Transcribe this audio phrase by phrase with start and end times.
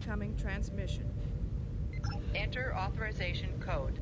[0.00, 1.04] incoming transmission.
[2.34, 4.00] Enter authorization code.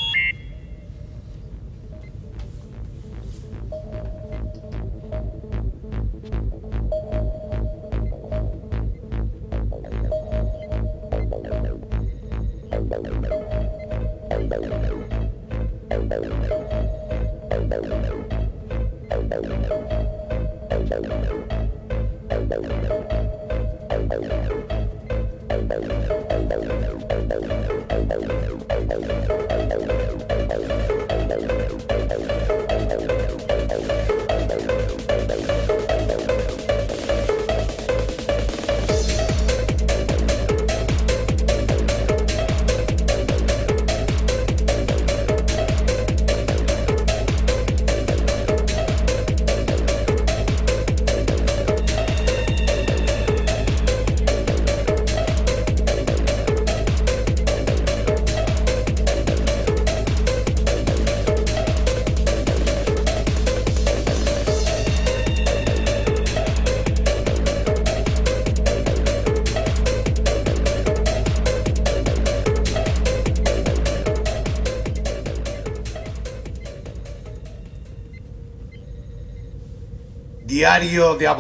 [80.78, 81.34] De a.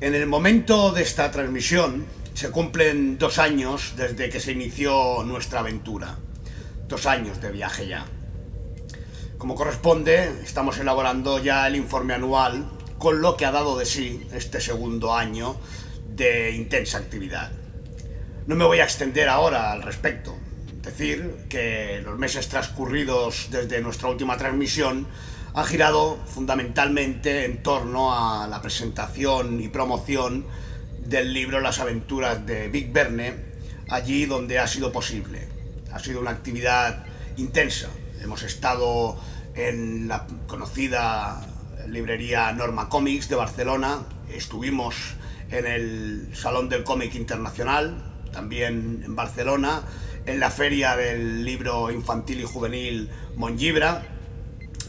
[0.00, 5.60] En el momento de esta transmisión se cumplen dos años desde que se inició nuestra
[5.60, 6.16] aventura.
[6.88, 8.06] Dos años de viaje ya.
[9.36, 14.26] Como corresponde, estamos elaborando ya el informe anual con lo que ha dado de sí
[14.32, 15.60] este segundo año
[16.08, 17.52] de intensa actividad.
[18.46, 20.34] No me voy a extender ahora al respecto.
[20.80, 25.06] Decir que los meses transcurridos desde nuestra última transmisión
[25.54, 30.46] ha girado fundamentalmente en torno a la presentación y promoción
[31.04, 33.34] del libro Las aventuras de Big Verne,
[33.88, 35.48] allí donde ha sido posible.
[35.92, 37.04] Ha sido una actividad
[37.36, 37.88] intensa.
[38.22, 39.18] Hemos estado
[39.54, 41.44] en la conocida
[41.88, 43.98] librería Norma Comics de Barcelona,
[44.32, 44.94] estuvimos
[45.50, 47.96] en el Salón del Cómic Internacional,
[48.32, 49.82] también en Barcelona,
[50.26, 54.04] en la Feria del Libro Infantil y Juvenil Mongibra,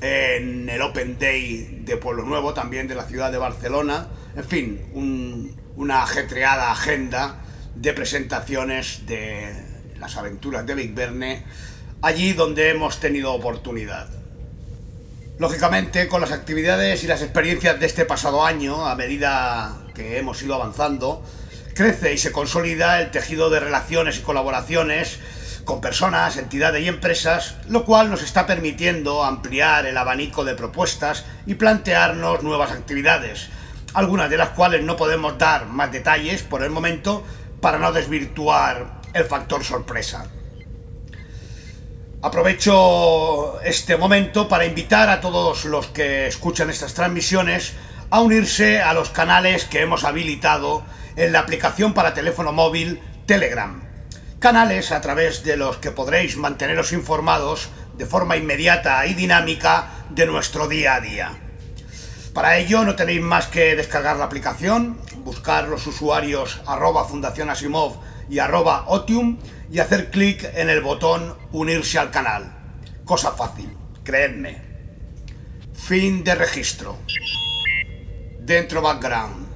[0.02, 4.08] en el Open Day de Pueblo Nuevo, también de la ciudad de Barcelona.
[4.36, 7.38] En fin, una ajetreada agenda
[7.76, 9.54] de presentaciones de
[10.00, 11.44] las aventuras de Big Verne,
[12.02, 14.10] allí donde hemos tenido oportunidad.
[15.38, 20.42] Lógicamente, con las actividades y las experiencias de este pasado año, a medida que hemos
[20.42, 21.24] ido avanzando,
[21.74, 25.20] crece y se consolida el tejido de relaciones y colaboraciones
[25.72, 31.24] con personas, entidades y empresas, lo cual nos está permitiendo ampliar el abanico de propuestas
[31.46, 33.48] y plantearnos nuevas actividades,
[33.94, 37.24] algunas de las cuales no podemos dar más detalles por el momento
[37.62, 40.30] para no desvirtuar el factor sorpresa.
[42.22, 47.76] Aprovecho este momento para invitar a todos los que escuchan estas transmisiones
[48.10, 50.84] a unirse a los canales que hemos habilitado
[51.16, 53.81] en la aplicación para teléfono móvil Telegram
[54.42, 60.26] canales a través de los que podréis manteneros informados de forma inmediata y dinámica de
[60.26, 61.38] nuestro día a día.
[62.34, 68.00] Para ello no tenéis más que descargar la aplicación, buscar los usuarios arroba Fundación Asimov
[68.32, 69.38] y arroba Otium
[69.72, 72.52] y hacer clic en el botón unirse al canal.
[73.06, 74.60] Cosa fácil, creedme.
[75.76, 76.98] Fin de registro.
[78.40, 79.52] Dentro background.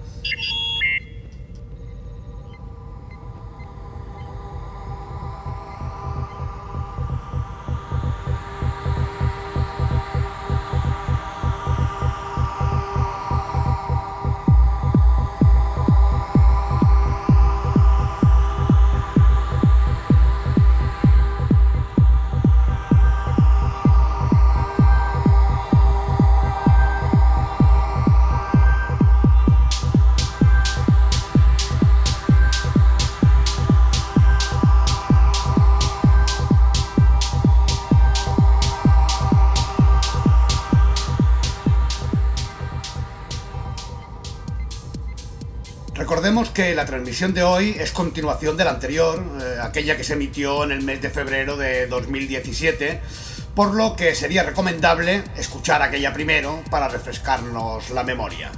[46.56, 50.64] Que la transmisión de hoy es continuación de la anterior, eh, aquella que se emitió
[50.64, 53.02] en el mes de febrero de 2017,
[53.54, 58.52] por lo que sería recomendable escuchar aquella primero para refrescarnos la memoria.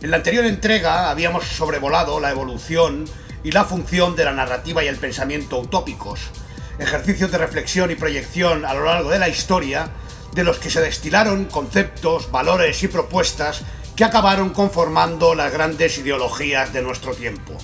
[0.00, 3.06] En la anterior entrega habíamos sobrevolado la evolución
[3.42, 6.30] y la función de la narrativa y el pensamiento utópicos,
[6.78, 9.90] ejercicios de reflexión y proyección a lo largo de la historia
[10.32, 13.64] de los que se destilaron conceptos, valores y propuestas
[13.96, 17.56] que acabaron conformando las grandes ideologías de nuestro tiempo.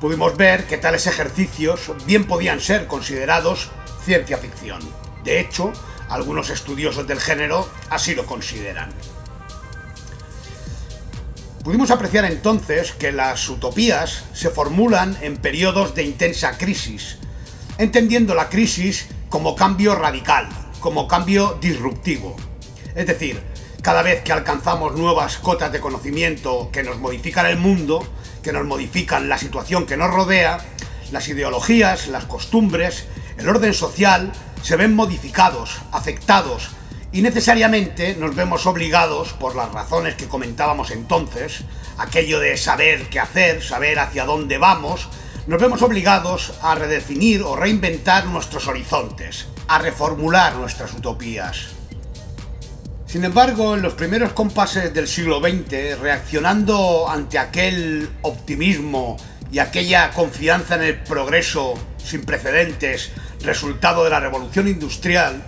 [0.00, 3.70] Pudimos ver que tales ejercicios bien podían ser considerados
[4.04, 4.80] ciencia ficción.
[5.24, 5.72] De hecho,
[6.08, 8.90] algunos estudiosos del género así lo consideran.
[11.62, 17.16] Pudimos apreciar entonces que las utopías se formulan en periodos de intensa crisis,
[17.78, 20.46] entendiendo la crisis como cambio radical,
[20.80, 22.36] como cambio disruptivo.
[22.94, 23.42] Es decir,
[23.84, 28.02] cada vez que alcanzamos nuevas cotas de conocimiento que nos modifican el mundo,
[28.42, 30.56] que nos modifican la situación que nos rodea,
[31.12, 33.04] las ideologías, las costumbres,
[33.36, 34.32] el orden social
[34.62, 36.70] se ven modificados, afectados
[37.12, 41.64] y necesariamente nos vemos obligados, por las razones que comentábamos entonces,
[41.98, 45.10] aquello de saber qué hacer, saber hacia dónde vamos,
[45.46, 51.83] nos vemos obligados a redefinir o reinventar nuestros horizontes, a reformular nuestras utopías.
[53.14, 59.16] Sin embargo, en los primeros compases del siglo XX, reaccionando ante aquel optimismo
[59.52, 61.74] y aquella confianza en el progreso
[62.04, 65.44] sin precedentes, resultado de la revolución industrial,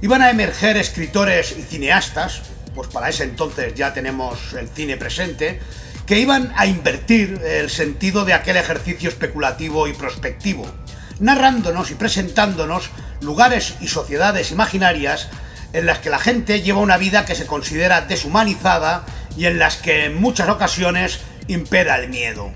[0.00, 5.58] iban a emerger escritores y cineastas, pues para ese entonces ya tenemos el cine presente,
[6.06, 10.72] que iban a invertir el sentido de aquel ejercicio especulativo y prospectivo,
[11.18, 12.90] narrándonos y presentándonos
[13.22, 15.30] lugares y sociedades imaginarias
[15.72, 19.04] en las que la gente lleva una vida que se considera deshumanizada
[19.36, 22.50] y en las que en muchas ocasiones impera el miedo.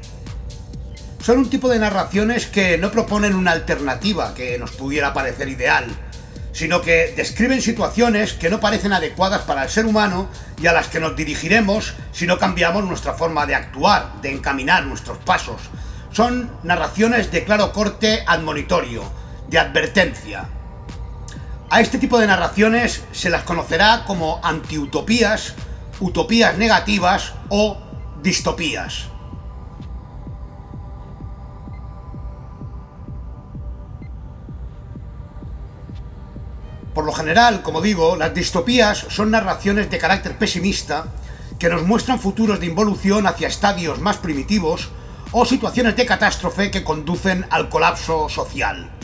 [1.23, 5.87] Son un tipo de narraciones que no proponen una alternativa que nos pudiera parecer ideal,
[6.53, 10.31] sino que describen situaciones que no parecen adecuadas para el ser humano
[10.61, 14.85] y a las que nos dirigiremos si no cambiamos nuestra forma de actuar, de encaminar
[14.87, 15.61] nuestros pasos.
[16.13, 19.03] Son narraciones de claro corte admonitorio,
[19.49, 20.49] de advertencia,
[21.71, 25.55] a este tipo de narraciones se las conocerá como antiutopías,
[26.01, 27.79] utopías negativas o
[28.23, 29.09] distopías.
[36.95, 41.09] Por lo general, como digo, las distopías son narraciones de carácter pesimista
[41.59, 44.89] que nos muestran futuros de involución hacia estadios más primitivos
[45.33, 48.96] o situaciones de catástrofe que conducen al colapso social.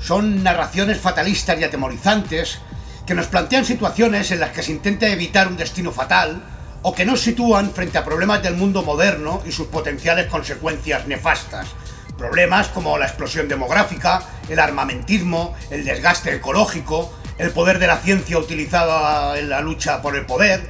[0.00, 2.60] Son narraciones fatalistas y atemorizantes
[3.06, 6.42] que nos plantean situaciones en las que se intenta evitar un destino fatal
[6.82, 11.68] o que nos sitúan frente a problemas del mundo moderno y sus potenciales consecuencias nefastas.
[12.16, 18.38] Problemas como la explosión demográfica, el armamentismo, el desgaste ecológico, el poder de la ciencia
[18.38, 20.68] utilizada en la lucha por el poder.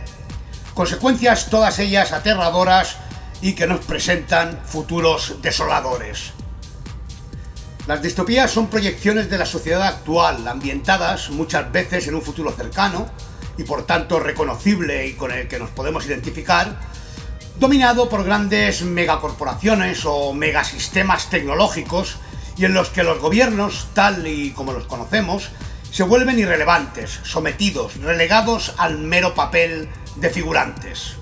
[0.74, 2.96] Consecuencias todas ellas aterradoras
[3.40, 6.32] y que nos presentan futuros desoladores.
[7.88, 13.08] Las distopías son proyecciones de la sociedad actual, ambientadas muchas veces en un futuro cercano
[13.56, 16.78] y por tanto reconocible y con el que nos podemos identificar,
[17.58, 22.18] dominado por grandes megacorporaciones o megasistemas tecnológicos
[22.58, 25.48] y en los que los gobiernos, tal y como los conocemos,
[25.90, 31.16] se vuelven irrelevantes, sometidos, relegados al mero papel de figurantes.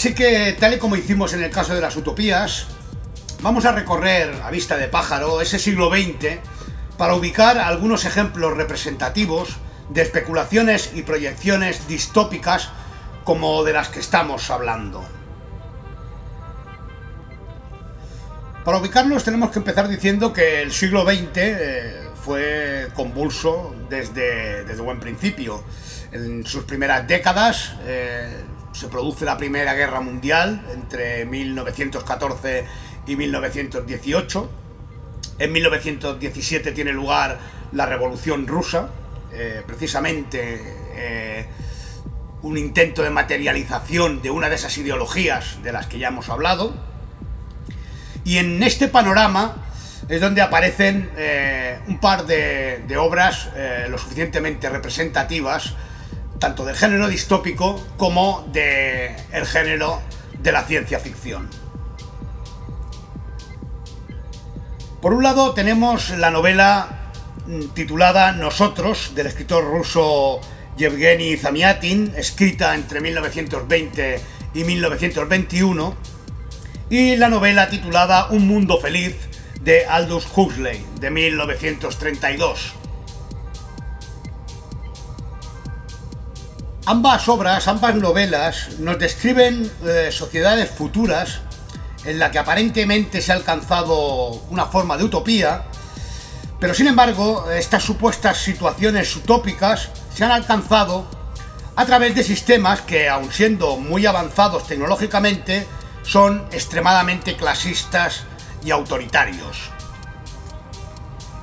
[0.00, 2.68] Así que, tal y como hicimos en el caso de las utopías,
[3.42, 6.38] vamos a recorrer a vista de pájaro ese siglo XX
[6.96, 9.58] para ubicar algunos ejemplos representativos
[9.90, 12.70] de especulaciones y proyecciones distópicas
[13.24, 15.06] como de las que estamos hablando.
[18.64, 24.80] Para ubicarlos tenemos que empezar diciendo que el siglo XX eh, fue convulso desde, desde
[24.80, 25.62] buen principio.
[26.10, 32.64] En sus primeras décadas, eh, se produce la Primera Guerra Mundial entre 1914
[33.06, 34.50] y 1918.
[35.38, 37.38] En 1917 tiene lugar
[37.72, 38.90] la Revolución Rusa,
[39.32, 40.60] eh, precisamente
[40.94, 41.46] eh,
[42.42, 46.74] un intento de materialización de una de esas ideologías de las que ya hemos hablado.
[48.24, 49.56] Y en este panorama
[50.08, 53.50] es donde aparecen eh, un par de, de obras
[53.88, 55.74] lo suficientemente representativas
[56.40, 60.00] tanto del género distópico como del el género
[60.42, 61.48] de la ciencia ficción.
[65.00, 67.12] Por un lado tenemos la novela
[67.46, 70.40] mm, titulada Nosotros, del escritor ruso
[70.76, 74.20] Yevgeny Zamiatin, escrita entre 1920
[74.54, 75.94] y 1921,
[76.88, 79.14] y la novela titulada Un mundo feliz,
[79.62, 82.79] de Aldous Huxley, de 1932.
[86.90, 91.38] Ambas obras, ambas novelas, nos describen eh, sociedades futuras
[92.04, 95.66] en la que aparentemente se ha alcanzado una forma de utopía,
[96.58, 101.06] pero sin embargo estas supuestas situaciones utópicas se han alcanzado
[101.76, 105.68] a través de sistemas que, aun siendo muy avanzados tecnológicamente,
[106.02, 108.24] son extremadamente clasistas
[108.64, 109.70] y autoritarios.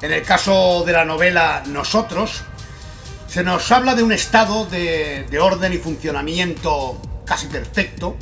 [0.02, 2.44] En el caso de la novela Nosotros,
[3.28, 8.16] se nos habla de un estado de, orden y funcionamiento casi perfecto,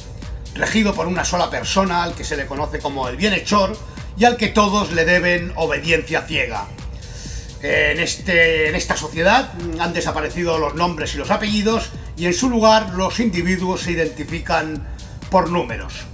[0.55, 3.77] regido por una sola persona al que se le conoce como el bienhechor
[4.17, 6.67] y al que todos le deben obediencia ciega.
[7.61, 12.49] En, este, en esta sociedad han desaparecido los nombres y los apellidos y en su
[12.49, 14.87] lugar los individuos se identifican
[15.29, 16.05] por números.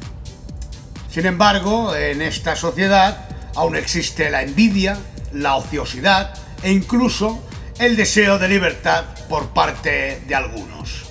[1.09, 4.97] Sin embargo, en esta sociedad aún existe la envidia,
[5.33, 6.33] la ociosidad
[6.63, 7.41] e incluso
[7.81, 11.05] el deseo de libertad por parte de algunos.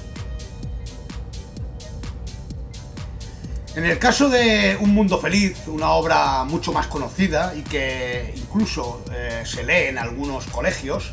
[3.75, 9.05] En el caso de Un Mundo Feliz, una obra mucho más conocida y que incluso
[9.12, 11.12] eh, se lee en algunos colegios,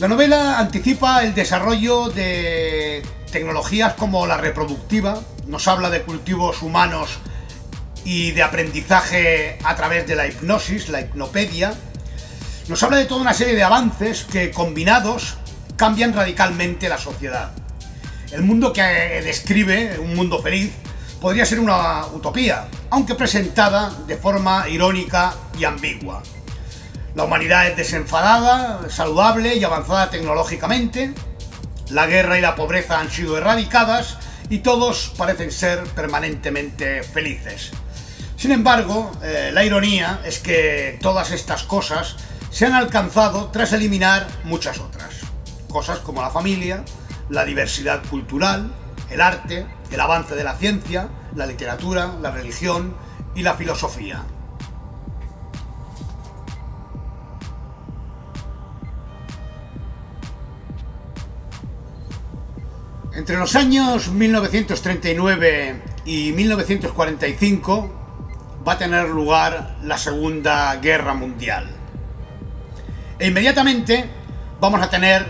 [0.00, 7.20] la novela anticipa el desarrollo de tecnologías como la reproductiva, nos habla de cultivos humanos
[8.04, 11.74] y de aprendizaje a través de la hipnosis, la hipnopedia,
[12.68, 15.38] nos habla de toda una serie de avances que combinados
[15.76, 17.52] cambian radicalmente la sociedad.
[18.30, 18.82] El mundo que
[19.24, 20.72] describe, un mundo feliz,
[21.18, 26.22] podría ser una utopía, aunque presentada de forma irónica y ambigua.
[27.14, 31.14] La humanidad es desenfadada, saludable y avanzada tecnológicamente,
[31.88, 34.18] la guerra y la pobreza han sido erradicadas
[34.50, 37.70] y todos parecen ser permanentemente felices.
[38.36, 42.16] Sin embargo, eh, la ironía es que todas estas cosas
[42.58, 45.20] se han alcanzado tras eliminar muchas otras.
[45.68, 46.84] Cosas como la familia,
[47.28, 48.72] la diversidad cultural,
[49.10, 52.96] el arte, el avance de la ciencia, la literatura, la religión
[53.36, 54.24] y la filosofía.
[63.14, 71.77] Entre los años 1939 y 1945 va a tener lugar la Segunda Guerra Mundial.
[73.18, 74.08] E inmediatamente
[74.60, 75.26] vamos a tener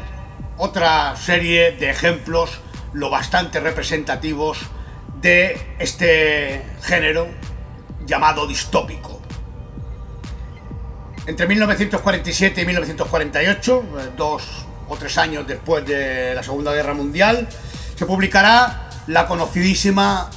[0.58, 2.60] otra serie de ejemplos
[2.92, 4.58] lo bastante representativos
[5.22, 7.28] de este género
[8.04, 9.22] llamado distópico.
[11.26, 17.48] Entre 1947 y 1948, eh, dos o tres años después de la Segunda Guerra Mundial,
[17.94, 20.28] se publicará la conocidísima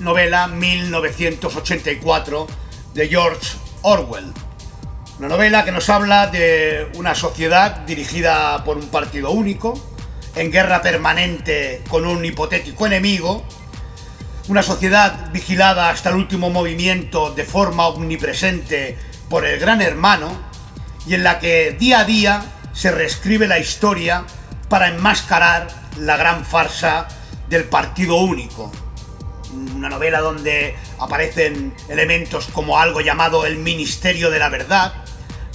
[0.00, 2.46] novela 1984
[2.92, 4.32] de George Orwell,
[5.20, 9.78] una novela que nos habla de una sociedad dirigida por un partido único,
[10.34, 13.44] en guerra permanente con un hipotético enemigo,
[14.48, 18.96] una sociedad vigilada hasta el último movimiento de forma omnipresente
[19.28, 20.32] por el gran hermano,
[21.06, 24.24] y en la que día a día se reescribe la historia
[24.70, 27.08] para enmascarar la gran farsa
[27.50, 28.72] del partido único.
[29.76, 34.94] Una novela donde aparecen elementos como algo llamado el Ministerio de la Verdad,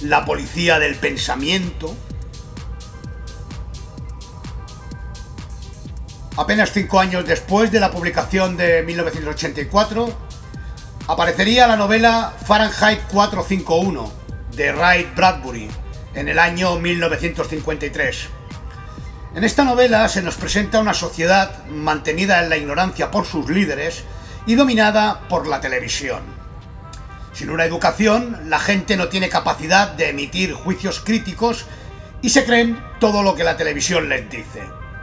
[0.00, 1.94] la policía del pensamiento.
[6.36, 10.12] Apenas cinco años después de la publicación de 1984,
[11.08, 14.12] aparecería la novela Fahrenheit 451
[14.54, 15.68] de Ray Bradbury
[16.14, 18.28] en el año 1953.
[19.34, 24.04] En esta novela se nos presenta una sociedad mantenida en la ignorancia por sus líderes
[24.46, 26.45] y dominada por la televisión.
[27.36, 31.66] Sin una educación, la gente no tiene capacidad de emitir juicios críticos
[32.22, 34.62] y se creen todo lo que la televisión les dice.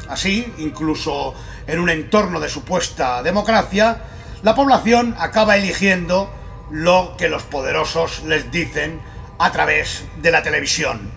[0.10, 1.36] Así, incluso
[1.68, 4.02] en un entorno de supuesta democracia,
[4.42, 6.34] la población acaba eligiendo
[6.72, 9.00] lo que los poderosos les dicen
[9.38, 11.12] a través de la televisión.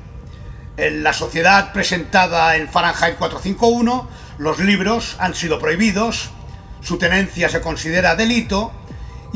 [0.77, 4.07] En la sociedad presentada en Fahrenheit 451,
[4.37, 6.29] los libros han sido prohibidos,
[6.83, 8.71] su tenencia se considera delito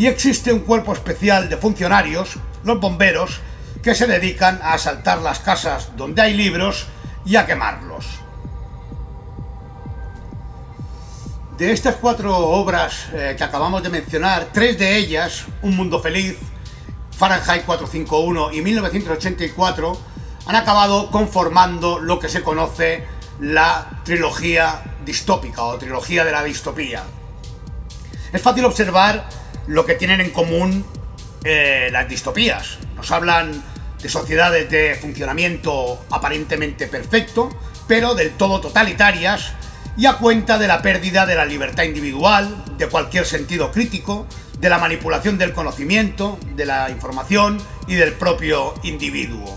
[0.00, 3.40] y existe un cuerpo especial de funcionarios, los bomberos,
[3.82, 6.86] que se dedican a asaltar las casas donde hay libros
[7.26, 8.06] y a quemarlos.
[11.58, 16.38] De estas cuatro obras eh, que acabamos de mencionar, tres de ellas, Un Mundo Feliz,
[17.10, 20.00] Fahrenheit 451 y 1984,
[20.46, 23.04] han acabado conformando lo que se conoce
[23.38, 27.04] la trilogía distópica o trilogía de la distopía.
[28.32, 29.39] Es fácil observar
[29.70, 30.84] lo que tienen en común
[31.44, 32.78] eh, las distopías.
[32.96, 33.62] Nos hablan
[34.02, 37.50] de sociedades de funcionamiento aparentemente perfecto,
[37.86, 39.52] pero del todo totalitarias
[39.96, 44.26] y a cuenta de la pérdida de la libertad individual, de cualquier sentido crítico,
[44.58, 49.56] de la manipulación del conocimiento, de la información y del propio individuo.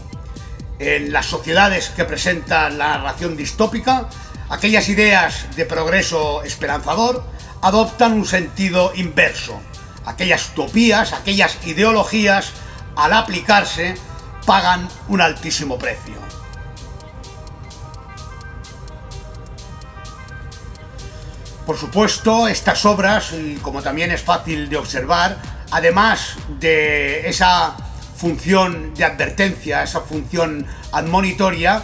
[0.77, 4.09] En las sociedades que presentan la narración distópica,
[4.49, 7.23] aquellas ideas de progreso esperanzador
[7.61, 9.59] adoptan un sentido inverso.
[10.05, 12.51] Aquellas utopías, aquellas ideologías,
[12.95, 13.95] al aplicarse,
[14.45, 16.15] pagan un altísimo precio.
[21.65, 23.31] Por supuesto, estas obras,
[23.61, 25.37] como también es fácil de observar,
[25.71, 27.77] además de esa
[28.17, 31.83] función de advertencia, esa función admonitoria,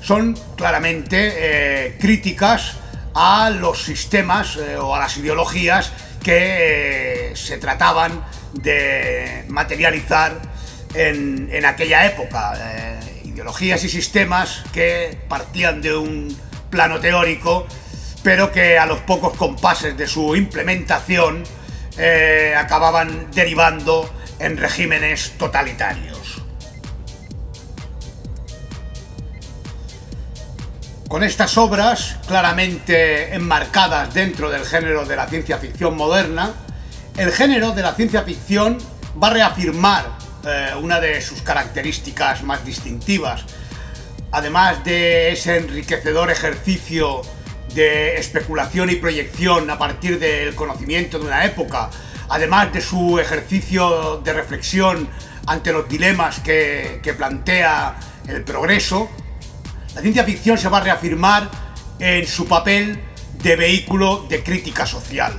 [0.00, 2.76] son claramente eh, críticas
[3.14, 10.40] a los sistemas eh, o a las ideologías que eh, se trataban de materializar
[10.94, 13.00] en, aquella época.
[13.24, 16.36] ideologías y sistemas que partían de un
[16.70, 17.66] plano teórico
[18.22, 21.44] pero que a los pocos compases de su implementación
[21.96, 26.17] eh, acababan derivando en regímenes totalitarios.
[31.08, 36.52] Con estas obras, claramente enmarcadas dentro del género de la ciencia ficción moderna,
[37.16, 38.76] el género de la ciencia ficción
[39.20, 40.04] va a reafirmar
[40.44, 43.44] eh, una de sus características más distintivas,
[44.32, 47.22] además de ese enriquecedor ejercicio
[47.74, 51.88] de especulación y proyección a partir del conocimiento de una época,
[52.28, 55.08] además de su ejercicio de reflexión
[55.46, 57.96] ante los dilemas que, plantea
[58.28, 59.08] el progreso,
[59.94, 61.50] la ciencia ficción se va a reafirmar
[61.98, 63.00] en su papel
[63.42, 65.32] de vehículo de crítica social.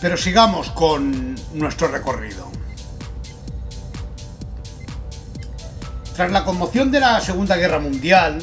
[0.00, 2.50] Pero sigamos con nuestro recorrido.
[6.14, 8.38] Tras la conmoción de la Segunda Guerra Mundial,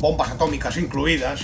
[0.00, 1.40] bombas atómicas incluidas,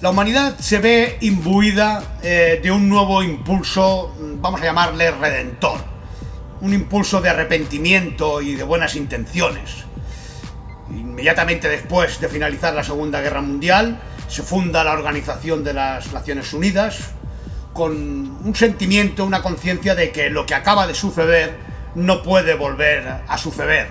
[0.00, 5.80] la humanidad se ve imbuida eh, de un nuevo impulso, vamos a llamarle redentor,
[6.60, 9.89] un impulso de arrepentimiento y de buenas intenciones.
[10.90, 16.52] Inmediatamente después de finalizar la Segunda Guerra Mundial, se funda la Organización de las Naciones
[16.52, 17.10] Unidas
[17.72, 21.56] con un sentimiento, una conciencia de que lo que acaba de suceder
[21.94, 23.88] no puede volver a suceder.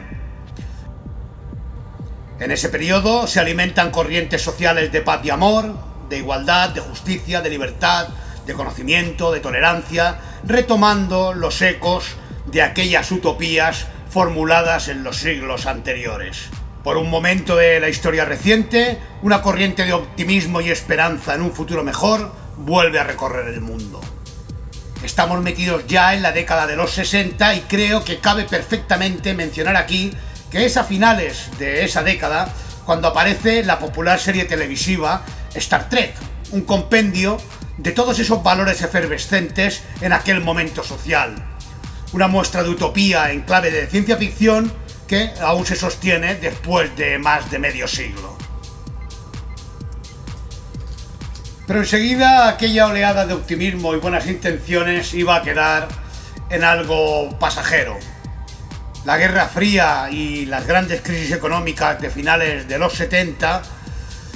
[2.39, 5.75] En ese periodo se alimentan corrientes sociales de paz y amor,
[6.07, 8.07] de igualdad, de justicia, de libertad,
[8.45, 16.49] de conocimiento, de tolerancia, retomando los ecos de aquellas utopías formuladas en los siglos anteriores.
[16.83, 21.51] Por un momento de la historia reciente, una corriente de optimismo y esperanza en un
[21.51, 23.99] futuro mejor vuelve a recorrer el mundo.
[25.03, 29.75] Estamos metidos ya en la década de los 60 y creo que cabe perfectamente mencionar
[29.75, 30.13] aquí
[30.49, 32.53] que es a finales de esa década
[32.85, 35.23] cuando aparece la popular serie televisiva
[35.55, 36.15] Star Trek,
[36.51, 37.37] un compendio
[37.77, 41.35] de todos esos valores efervescentes en aquel momento social.
[42.13, 44.71] Una muestra de utopía en clave de ciencia ficción
[45.09, 48.37] que aún se sostiene después de más de medio siglo.
[51.65, 55.87] Pero enseguida aquella oleada de optimismo y buenas intenciones iba a quedar
[56.51, 57.97] en algo pasajero.
[59.03, 63.63] La Guerra Fría y las grandes crisis económicas de finales de los 70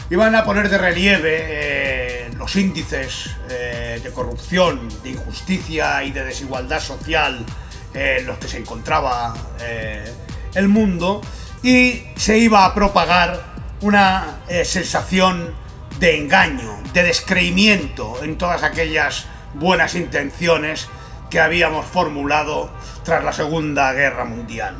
[0.09, 6.23] iban a poner de relieve eh, los índices eh, de corrupción, de injusticia y de
[6.23, 7.45] desigualdad social
[7.93, 10.11] en los que se encontraba eh,
[10.55, 11.21] el mundo
[11.61, 13.41] y se iba a propagar
[13.81, 15.53] una sensación
[15.99, 20.87] de engaño, de descreimiento en todas aquellas buenas intenciones
[21.29, 22.69] que habíamos formulado
[23.03, 24.75] tras la Segunda Guerra Mundial.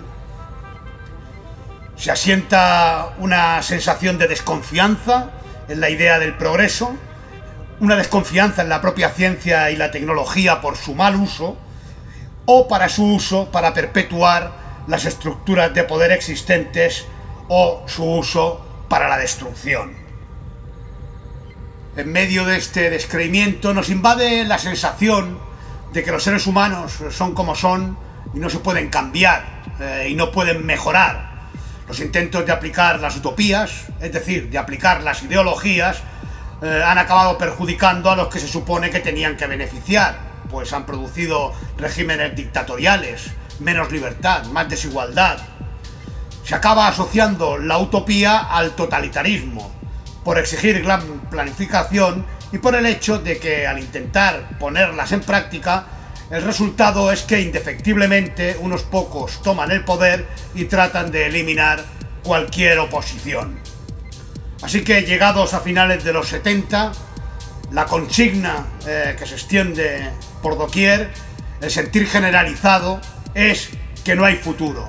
[1.96, 5.32] Se asienta una sensación de desconfianza
[5.68, 6.96] en la idea del progreso,
[7.80, 11.58] una desconfianza en la propia ciencia y la tecnología por su mal uso,
[12.46, 17.06] o para su uso para perpetuar las estructuras de poder existentes
[17.48, 19.94] o su uso para la destrucción.
[21.96, 25.40] En medio de este descreimiento nos invade la sensación
[25.92, 27.98] de que los seres humanos son como son
[28.34, 31.34] y no se pueden cambiar eh, y no pueden mejorar
[31.88, 36.02] los intentos de aplicar las utopías, es decir, de aplicar las ideologías,
[36.62, 40.18] eh, han acabado perjudicando a los que se supone que tenían que beneficiar,
[40.50, 43.32] pues han producido regímenes dictatoriales,
[43.64, 45.40] menos libertad, más desigualdad.
[46.44, 49.72] Se acaba asociando la utopía al totalitarismo,
[50.24, 55.88] por exigir gran planificación y por el hecho de que al intentar ponerlas en práctica
[56.30, 61.84] el resultado es que indefectiblemente unos pocos toman el poder y tratan de eliminar
[62.24, 63.60] cualquier oposición.
[64.64, 66.92] Así que llegados a finales de los 70,
[67.72, 70.10] la consigna eh, que se extiende
[70.42, 71.12] por doquier,
[71.62, 73.00] el sentir generalizado,
[73.34, 73.70] es
[74.04, 74.88] que no hay futuro.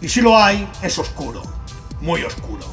[0.00, 1.42] Y si lo hay, es oscuro,
[2.00, 2.66] muy oscuro.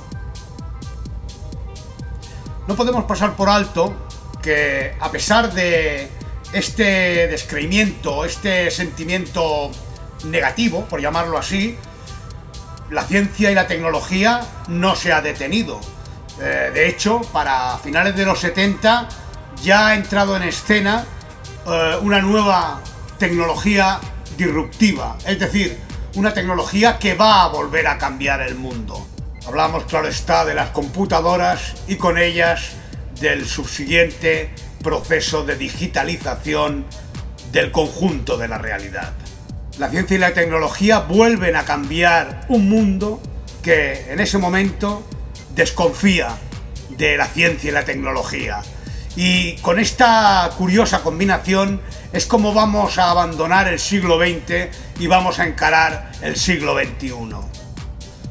[2.67, 3.93] No podemos pasar por alto
[4.41, 6.09] que a pesar de
[6.53, 9.71] este descreimiento, este sentimiento
[10.25, 11.77] negativo, por llamarlo así,
[12.89, 15.79] la ciencia y la tecnología no se ha detenido.
[16.39, 19.07] Eh, de hecho, para finales de los 70
[19.61, 21.05] ya ha entrado en escena
[21.65, 22.81] eh, una nueva
[23.17, 23.99] tecnología
[24.37, 25.77] disruptiva, es decir,
[26.15, 29.07] una tecnología que va a volver a cambiar el mundo.
[29.47, 32.71] Hablamos, claro está, de las computadoras y con ellas
[33.19, 36.85] del subsiguiente proceso de digitalización
[37.51, 39.13] del conjunto de la realidad.
[39.79, 43.21] La ciencia y la tecnología vuelven a cambiar un mundo
[43.63, 45.03] que en ese momento
[45.55, 46.29] desconfía
[46.89, 48.61] de la ciencia y la tecnología.
[49.15, 51.81] Y con esta curiosa combinación
[52.13, 57.11] es como vamos a abandonar el siglo XX y vamos a encarar el siglo XXI.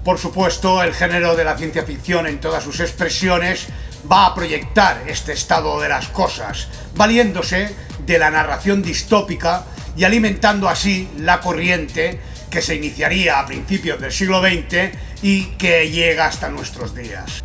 [0.04, 3.66] Por supuesto, el género de la ciencia ficción en todas sus expresiones
[4.10, 7.74] va a proyectar este estado de las cosas, valiéndose
[8.06, 9.64] de la narración distópica
[9.96, 15.90] y alimentando así la corriente que se iniciaría a principios del siglo XX y que
[15.90, 17.42] llega hasta nuestros días.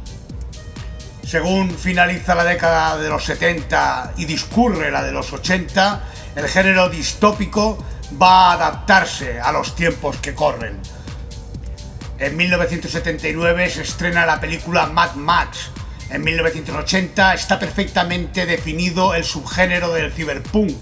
[1.23, 6.03] Según finaliza la década de los 70 y discurre la de los 80,
[6.37, 7.83] el género distópico
[8.21, 10.79] va a adaptarse a los tiempos que corren.
[12.19, 15.71] En 1979 se estrena la película Mad Max.
[16.11, 20.77] En 1980 está perfectamente definido el subgénero del cyberpunk.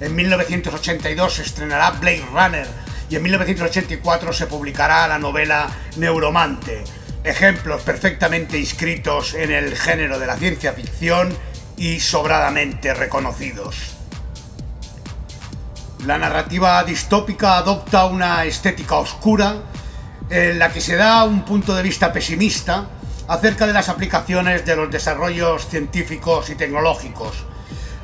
[0.00, 2.66] En 1982 se estrenará Blade Runner
[3.10, 6.82] y en 1984 se publicará la novela Neuromante.
[7.24, 11.36] Ejemplos perfectamente inscritos en el género de la ciencia ficción
[11.76, 13.93] y sobradamente reconocidos.
[16.06, 19.62] La narrativa distópica adopta una estética oscura
[20.28, 22.88] en la que se da un punto de vista pesimista
[23.26, 27.46] acerca de las aplicaciones de los desarrollos científicos y tecnológicos.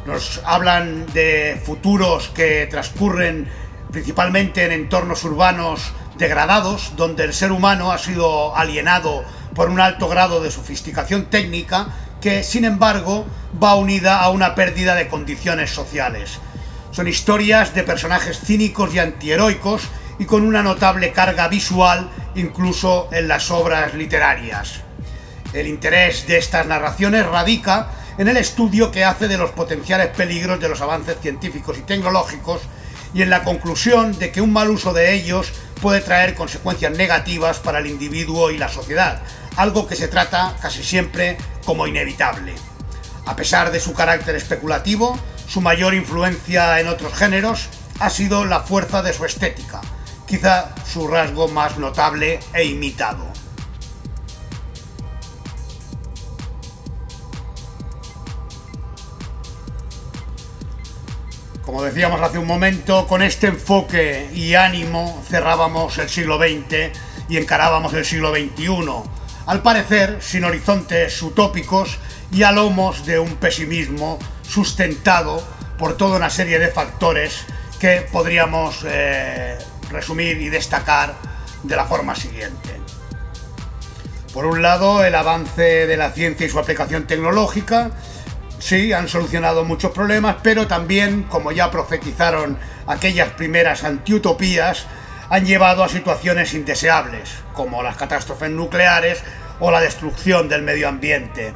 [0.06, 3.46] Nos hablan de futuros que transcurren
[3.92, 10.08] principalmente en entornos urbanos degradados, donde el ser humano ha sido alienado por un alto
[10.08, 11.88] grado de sofisticación técnica
[12.22, 13.26] que, sin embargo,
[13.62, 16.38] va unida a una pérdida de condiciones sociales.
[16.90, 19.83] Son historias de personajes cínicos y antiheroicos
[20.18, 24.81] y con una notable carga visual incluso en las obras literarias.
[25.53, 30.61] El interés de estas narraciones radica en el estudio que hace de los potenciales peligros
[30.61, 32.61] de los avances científicos y tecnológicos
[33.14, 37.59] y en la conclusión de que un mal uso de ellos puede traer consecuencias negativas
[37.59, 39.22] para el individuo y la sociedad,
[39.57, 42.55] algo que se trata casi siempre como inevitable.
[43.26, 45.18] A pesar de su carácter especulativo,
[45.50, 49.80] su mayor influencia en otros géneros ha sido la fuerza de su estética,
[50.24, 53.26] quizá su rasgo más notable e imitado.
[61.62, 66.96] Como decíamos hace un momento, con este enfoque y ánimo cerrábamos el siglo XX
[67.28, 68.86] y encarábamos el siglo XXI,
[69.46, 71.98] al parecer sin horizontes utópicos
[72.30, 75.42] y a lomos de un pesimismo sustentado
[75.78, 77.44] por toda una serie de factores
[77.78, 79.56] que podríamos eh,
[79.90, 81.14] resumir y destacar
[81.62, 82.80] de la forma siguiente.
[84.34, 87.92] Por un lado, el avance de la ciencia y su aplicación tecnológica,
[88.58, 94.86] sí, han solucionado muchos problemas, pero también, como ya profetizaron aquellas primeras antiutopías,
[95.30, 99.22] han llevado a situaciones indeseables, como las catástrofes nucleares
[99.60, 101.54] o la destrucción del medio ambiente.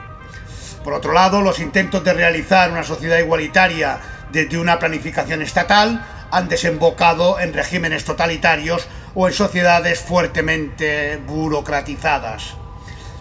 [0.85, 3.99] Por otro lado, los intentos de realizar una sociedad igualitaria
[4.31, 12.57] desde una planificación estatal han desembocado en regímenes totalitarios o en sociedades fuertemente burocratizadas.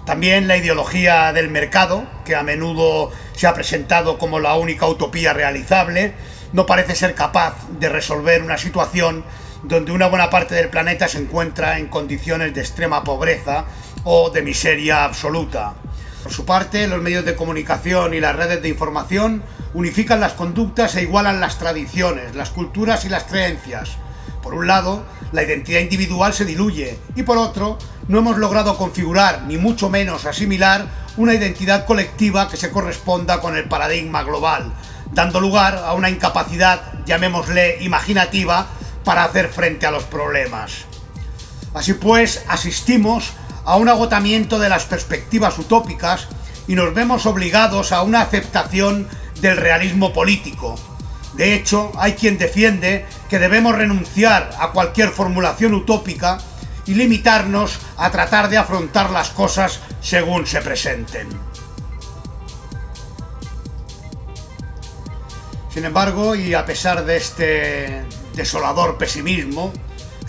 [0.06, 5.32] También la ideología del mercado, que a menudo se ha presentado como la única utopía
[5.32, 6.14] realizable,
[6.52, 9.24] no parece ser capaz de resolver una situación
[9.64, 13.66] donde una buena parte del planeta se encuentra en condiciones de extrema pobreza
[14.04, 15.76] o de miseria absoluta.
[16.24, 20.96] Por su parte, los medios de comunicación y las redes de información unifican las conductas
[20.96, 23.98] e igualan las tradiciones, las culturas y las creencias.
[24.42, 29.44] Por un lado, la identidad individual se diluye y por otro, no hemos logrado configurar,
[29.44, 34.74] ni mucho menos asimilar, una identidad colectiva que se corresponda con el paradigma global,
[35.12, 38.68] dando lugar a una incapacidad, llamémosle imaginativa,
[39.04, 40.86] para hacer frente a los problemas.
[41.74, 43.34] Así pues, asistimos
[43.66, 46.28] a un agotamiento de las perspectivas utópicas
[46.68, 49.08] y nos vemos obligados a una aceptación
[49.42, 50.76] del realismo político.
[51.34, 56.38] De hecho, hay quien defiende que debemos renunciar a cualquier formulación utópica
[56.86, 61.28] y limitarnos a tratar de afrontar las cosas según se presenten.
[65.74, 68.04] Sin embargo, y a pesar de este
[68.36, 69.74] desolador pesimismo,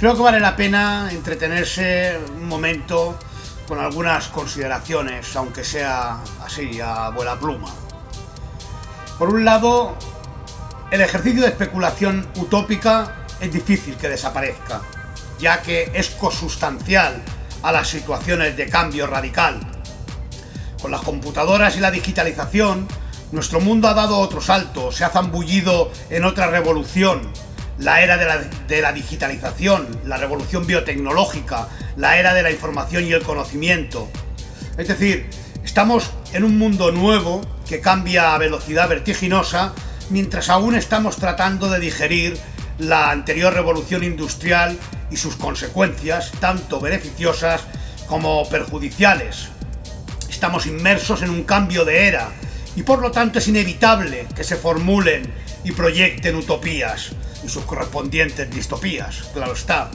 [0.04, 3.18] creo que vale la pena entretenerse un momento
[3.66, 7.70] con algunas consideraciones, aunque sea así, a buena pluma.
[9.18, 9.96] Por un lado,
[10.90, 14.82] el ejercicio de especulación utópica es difícil que desaparezca,
[15.38, 17.22] ya que es consustancial
[17.62, 19.58] a las situaciones de cambio radical.
[20.82, 22.86] Con las computadoras y la digitalización,
[23.32, 27.22] nuestro mundo ha dado otro salto, se ha zambullido en otra revolución,
[27.78, 33.22] la era de la, digitalización, la revolución biotecnológica, la era de la información y el
[33.22, 34.08] conocimiento.
[34.76, 35.28] Es decir,
[35.64, 39.72] estamos en un mundo nuevo que cambia a velocidad vertiginosa
[40.10, 42.38] mientras aún estamos tratando de digerir
[42.78, 44.78] la anterior revolución industrial
[45.10, 47.62] y sus consecuencias, tanto beneficiosas
[48.06, 49.48] como perjudiciales.
[50.28, 52.28] Estamos inmersos en un cambio de era
[52.76, 55.32] y por lo tanto es inevitable que se formulen
[55.62, 57.12] y proyecten utopías
[57.44, 59.90] y sus correspondientes distopías, claro está.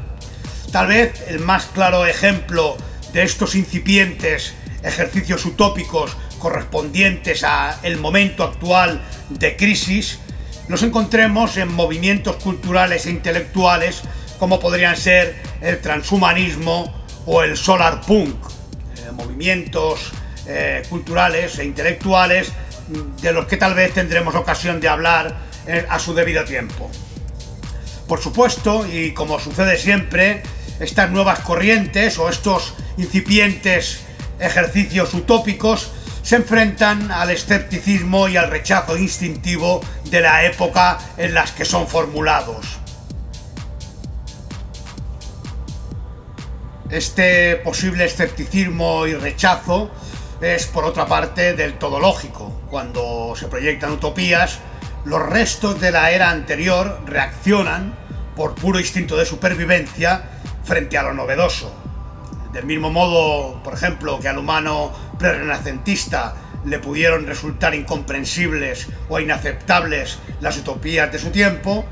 [0.72, 2.78] Tal vez el más claro ejemplo
[3.14, 10.20] de estos incipientes ejercicios utópicos correspondientes a el momento actual de crisis
[10.68, 14.04] nos encontremos en movimientos culturales e intelectuales
[14.38, 16.94] como podrían ser el transhumanismo
[17.26, 20.12] o el solar punk, eh, movimientos
[20.48, 22.54] eh, culturales e intelectuales
[23.22, 25.50] de los que tal vez tendremos ocasión de hablar
[25.88, 26.90] a su debido tiempo.
[28.10, 30.42] Por supuesto, y como sucede siempre,
[30.80, 34.00] estas nuevas corrientes o estos incipientes
[34.40, 35.92] ejercicios utópicos
[36.24, 41.88] se enfrentan al escepticismo y al rechazo instintivo de la época en las que son
[41.88, 42.80] formulados.
[46.90, 49.92] Este posible escepticismo y rechazo
[50.42, 52.60] es, por otra parte, del todo lógico.
[52.72, 54.62] Cuando se proyectan utopías,
[55.06, 57.96] los restos de la era anterior reaccionan
[58.36, 60.24] por puro instinto de supervivencia
[60.64, 61.76] frente a lo novedoso.
[62.54, 66.36] Del mismo modo, por ejemplo, que al humano prerenacentista
[66.66, 71.86] le pudieron resultar incomprensibles o inaceptables las utopías de su tiempo,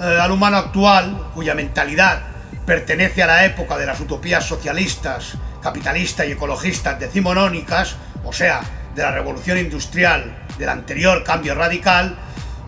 [0.00, 2.22] eh, al humano actual, cuya mentalidad
[2.66, 8.60] pertenece a la época de las utopías socialistas, capitalistas y ecologistas decimonónicas, o sea,
[8.94, 12.16] de la revolución industrial del anterior cambio radical,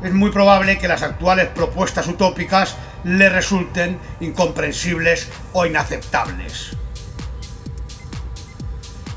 [0.03, 6.77] es muy probable que las actuales propuestas utópicas le resulten incomprensibles o inaceptables.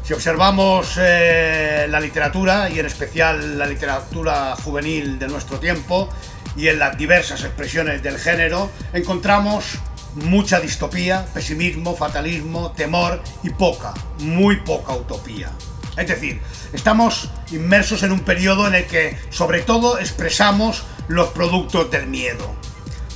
[0.04, 6.10] Si observamos eh, la literatura, y en especial la literatura juvenil de nuestro tiempo,
[6.56, 9.78] y en las diversas expresiones del género, encontramos
[10.15, 15.52] mucha distopía, pesimismo, fatalismo, temor y poca, muy poca utopía.
[15.96, 16.42] Es decir,
[16.73, 22.55] estamos inmersos en un periodo en el que sobre todo expresamos los productos del miedo.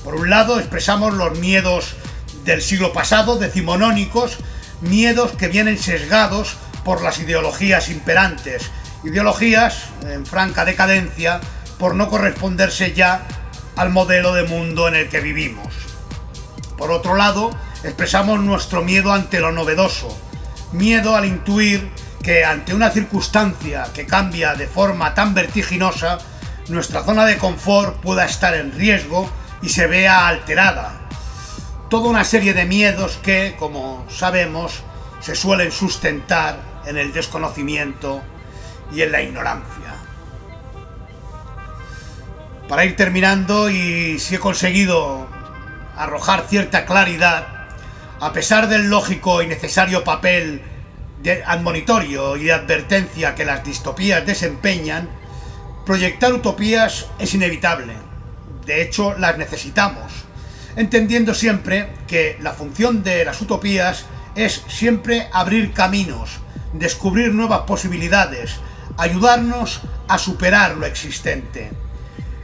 [0.04, 1.96] Por un lado, expresamos los miedos
[2.44, 4.38] del siglo pasado, decimonónicos,
[4.82, 8.70] miedos que vienen sesgados por las ideologías imperantes,
[9.04, 11.40] ideologías en franca decadencia
[11.78, 13.26] por no corresponderse ya
[13.76, 15.74] al modelo de mundo en el que vivimos.
[16.78, 17.52] Por otro lado,
[17.84, 20.18] expresamos nuestro miedo ante lo novedoso,
[20.72, 21.90] miedo al intuir
[22.24, 26.18] que ante una circunstancia que cambia de forma tan vertiginosa,
[26.70, 29.30] nuestra zona de confort pueda estar en riesgo
[29.62, 31.02] y se vea alterada.
[31.90, 34.84] Toda una serie de miedos que, como sabemos,
[35.20, 38.22] se suelen sustentar en el desconocimiento
[38.94, 39.94] y en la ignorancia.
[42.70, 45.28] Para ir terminando, y si he conseguido
[45.98, 47.48] arrojar cierta claridad,
[48.22, 50.62] a pesar del lógico y necesario papel
[51.24, 55.10] de admonitorio y de advertencia que las distopías desempeñan,
[55.86, 57.94] proyectar utopías es inevitable.
[58.66, 60.12] De hecho, las necesitamos,
[60.76, 64.06] entendiendo siempre que la función de las utopías
[64.36, 66.40] es siempre abrir caminos,
[66.74, 68.56] descubrir nuevas posibilidades,
[68.98, 71.72] ayudarnos a superar lo existente.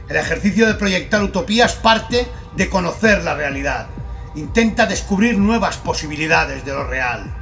[0.08, 3.88] El ejercicio de proyectar utopías parte de conocer la realidad,
[4.34, 7.39] intenta descubrir nuevas posibilidades de lo real.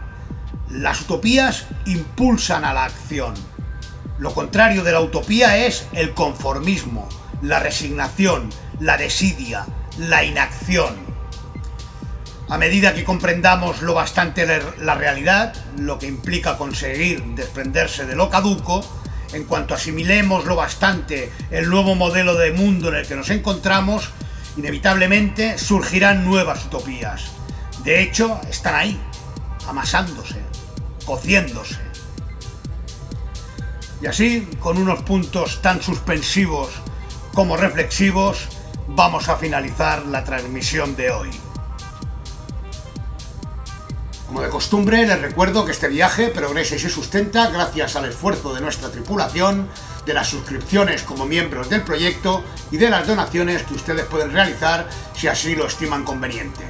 [0.71, 3.35] Las utopías impulsan a la acción.
[4.19, 7.09] Lo contrario de la utopía es el conformismo,
[7.41, 9.65] la resignación, la desidia,
[9.99, 10.95] la inacción.
[12.51, 14.47] A medida que comprendamos lo bastante
[14.79, 18.85] la realidad, lo que implica conseguir desprenderse de lo caduco,
[19.33, 24.11] en cuanto asimilemos lo bastante el nuevo modelo de mundo en el que nos encontramos,
[24.57, 27.31] inevitablemente surgirán nuevas utopías.
[27.85, 29.01] De hecho, están ahí,
[29.67, 30.48] amasándose,
[31.09, 31.79] cociéndose.
[34.03, 36.69] Y así, con unos puntos tan suspensivos
[37.33, 38.47] como reflexivos,
[38.89, 41.31] vamos a finalizar la transmisión de hoy.
[44.27, 48.53] Como de costumbre, les recuerdo que este viaje progresa y se sustenta gracias al esfuerzo
[48.53, 49.67] de nuestra tripulación,
[50.05, 54.87] de las suscripciones como miembros del proyecto y de las donaciones que ustedes pueden realizar
[55.17, 56.67] si así lo estiman conveniente.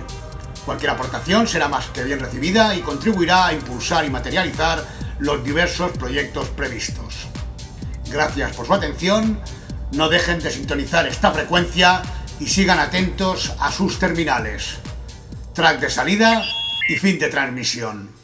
[0.68, 4.86] Cualquier aportación será más que bien recibida y contribuirá a impulsar y materializar
[5.18, 7.26] los diversos proyectos previstos.
[8.10, 9.40] Gracias por su atención,
[9.92, 12.02] no dejen de sintonizar esta frecuencia
[12.38, 14.74] y sigan atentos a sus terminales.
[15.54, 16.44] Track de salida
[16.90, 18.17] y fin de transmisión.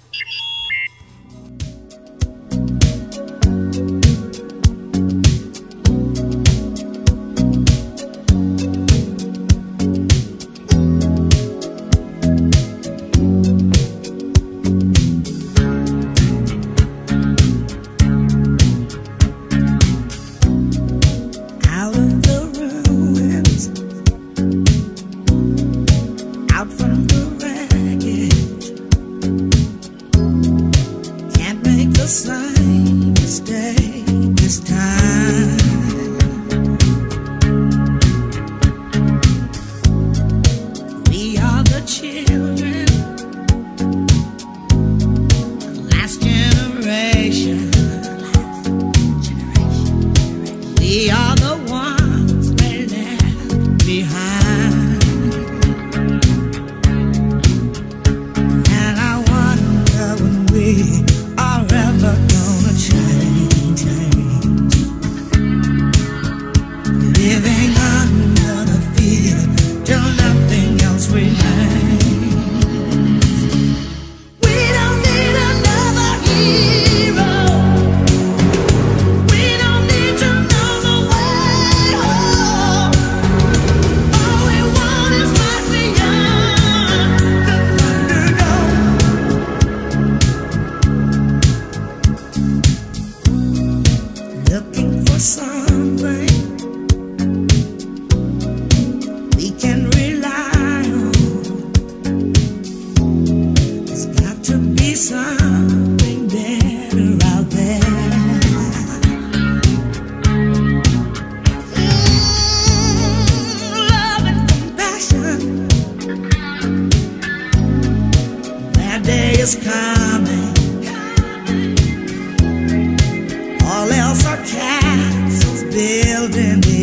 [126.31, 126.74] building